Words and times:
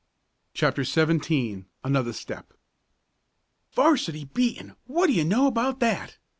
CHAPTER 0.55 0.83
XVII 0.83 1.65
ANOTHER 1.83 2.13
STEP 2.13 2.55
"'Varsity 3.75 4.25
beaten! 4.25 4.75
What 4.87 5.05
do 5.05 5.13
you 5.13 5.23
know 5.23 5.45
about 5.45 5.79
that?" 5.81 6.17